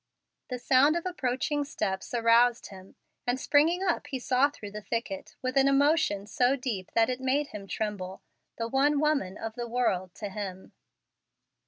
The 0.49 0.57
sound 0.57 0.95
of 0.95 1.05
approaching 1.05 1.63
steps 1.63 2.11
aroused 2.15 2.69
him, 2.69 2.95
and 3.27 3.39
springing 3.39 3.83
up 3.83 4.07
he 4.07 4.17
saw 4.17 4.49
through 4.49 4.71
the 4.71 4.81
thicket, 4.81 5.35
with 5.43 5.55
an 5.57 5.67
emotion 5.67 6.25
so 6.25 6.55
deep 6.55 6.89
that 6.95 7.07
it 7.11 7.19
made 7.21 7.49
him 7.49 7.67
tremble, 7.67 8.23
the 8.57 8.67
one 8.67 8.99
woman 8.99 9.37
of 9.37 9.53
the 9.53 9.67
world 9.67 10.15
to 10.15 10.29
him. 10.29 10.71